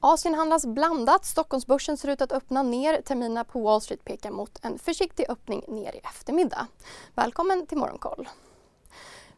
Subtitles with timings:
[0.00, 1.24] Asien handlas blandat.
[1.24, 3.00] Stockholmsbörsen ser ut att öppna ner.
[3.00, 6.66] Terminerna på Wall Street pekar mot en försiktig öppning ner i eftermiddag.
[7.14, 8.28] Välkommen till Morgonkoll.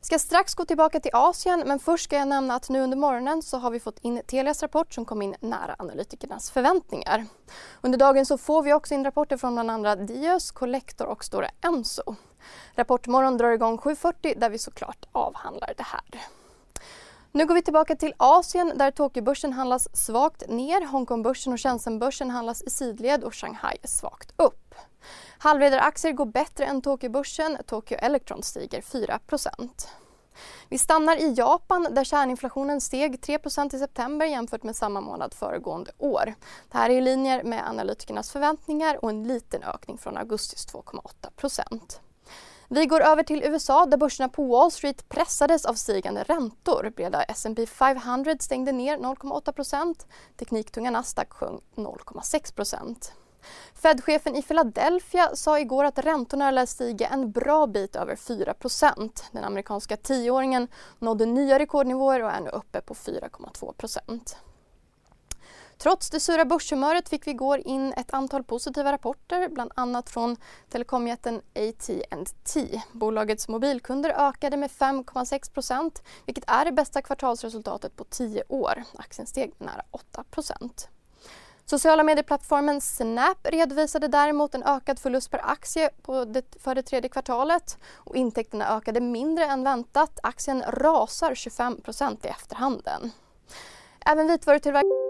[0.01, 2.97] Vi ska strax gå tillbaka till Asien men först ska jag nämna att nu under
[2.97, 7.27] morgonen så har vi fått in Telias rapport som kom in nära analytikernas förväntningar.
[7.81, 11.51] Under dagen så får vi också in rapporter från bland andra Diös, Collector och Stora
[11.61, 12.15] Enso.
[12.75, 16.40] Rapportmorgon drar igång 7.40 där vi såklart avhandlar det här.
[17.33, 20.87] Nu går vi tillbaka till Asien där Tokyobörsen handlas svagt ner.
[20.87, 24.75] Hongkongbörsen och Shenzhenbörsen handlas i sidled och Shanghai är svagt upp.
[25.39, 27.59] Halvledaraktier går bättre än Tokyobörsen.
[27.67, 29.69] Tokyo Electron stiger 4%
[30.69, 35.93] vi stannar i Japan där kärninflationen steg 3% i september jämfört med samma månad föregående
[35.99, 36.35] år.
[36.71, 41.31] Det här är i linje med analytikernas förväntningar och en liten ökning från augustis 2,8
[42.73, 46.93] vi går över till USA där börserna på Wall Street pressades av stigande räntor.
[46.97, 49.95] Breda S&P 500 stängde ner 0,8%
[50.37, 53.11] Tekniktunga Nasdaq sjönk 0,6
[53.75, 59.45] Fed-chefen i Philadelphia sa igår att räntorna lär stiga en bra bit över 4% Den
[59.45, 63.73] amerikanska tioåringen nådde nya rekordnivåer och är nu uppe på 4,2
[65.83, 70.37] Trots det sura börshumöret fick vi igår in ett antal positiva rapporter, bland annat från
[70.69, 72.83] telekomjätten AT&T.
[72.93, 78.85] Bolagets mobilkunder ökade med 5,6% vilket är det bästa kvartalsresultatet på 10 år.
[78.99, 79.83] Aktien steg med nära
[80.35, 80.89] 8%
[81.65, 85.91] Sociala medieplattformen Snap redovisade däremot en ökad förlust per aktie
[86.27, 90.19] det, för det tredje kvartalet och intäkterna ökade mindre än väntat.
[90.23, 93.11] Aktien rasar 25% i efterhanden.
[94.07, 95.10] Även vitvarutillverkare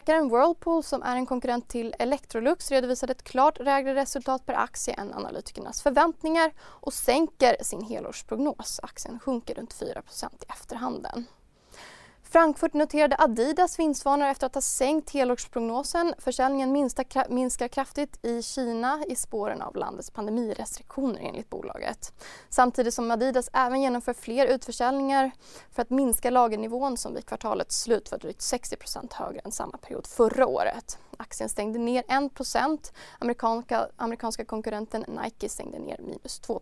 [0.00, 4.94] Läkaren Whirlpool som är en konkurrent till Electrolux redovisade ett klart lägre resultat per aktie
[4.94, 8.80] än analytikernas förväntningar och sänker sin helårsprognos.
[8.82, 11.26] Aktien sjunker runt 4% i efterhanden.
[12.32, 16.14] Frankfurt noterade Adidas vinstvarnare efter att ha sänkt helårsprognosen.
[16.18, 16.72] Försäljningen
[17.28, 22.12] minskar kraftigt i Kina i spåren av landets pandemirestriktioner enligt bolaget.
[22.48, 25.30] Samtidigt som Adidas även genomför fler utförsäljningar
[25.70, 30.06] för att minska lagernivån som vid kvartalets slut var drygt 60% högre än samma period
[30.06, 30.98] förra året.
[31.16, 36.60] Aktien stängde ner 1 amerikanska, amerikanska konkurrenten Nike stängde ner minus 2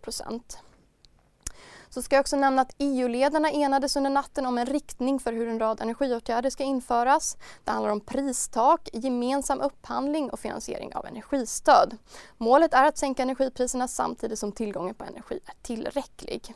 [1.89, 5.47] så ska jag också nämna att EU-ledarna enades under natten om en riktning för hur
[5.47, 7.37] en rad energiåtgärder ska införas.
[7.63, 11.97] Det handlar om pristak, gemensam upphandling och finansiering av energistöd.
[12.37, 16.53] Målet är att sänka energipriserna samtidigt som tillgången på energi är tillräcklig.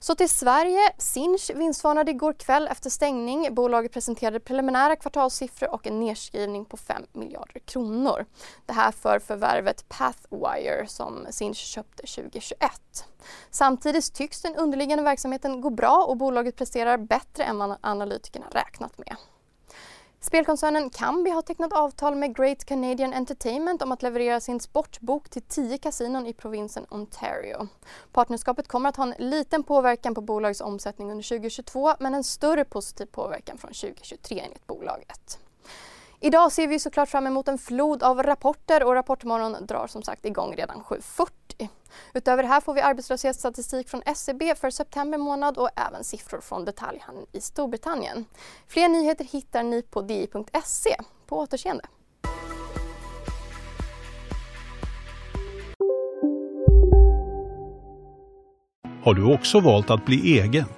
[0.00, 0.92] Så till Sverige.
[0.98, 3.54] Sinch vinstvarnade igår kväll efter stängning.
[3.54, 8.26] Bolaget presenterade preliminära kvartalssiffror och en nedskrivning på 5 miljarder kronor.
[8.66, 12.58] Det här för förvärvet Pathwire som Sinch köpte 2021.
[13.50, 18.98] Samtidigt tycks den underliggande verksamheten gå bra och bolaget presterar bättre än vad analytikerna räknat
[18.98, 19.16] med.
[20.20, 25.42] Spelkoncernen Kambi har tecknat avtal med Great Canadian Entertainment om att leverera sin sportbok till
[25.42, 27.68] tio kasinon i provinsen Ontario.
[28.12, 32.64] Partnerskapet kommer att ha en liten påverkan på bolagets omsättning under 2022 men en större
[32.64, 35.38] positiv påverkan från 2023 enligt bolaget.
[36.20, 40.24] Idag ser vi såklart fram emot en flod av rapporter och Rapportmorgon drar som sagt
[40.24, 41.68] igång redan 7.40.
[42.14, 46.64] Utöver det här får vi arbetslöshetsstatistik från SCB för september månad och även siffror från
[46.64, 48.24] detaljhandeln i Storbritannien.
[48.68, 50.96] Fler nyheter hittar ni på di.se.
[51.26, 51.84] På återseende.
[59.04, 60.77] Har du också valt att bli egen?